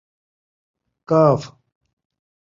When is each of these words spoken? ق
ق 1.05 1.41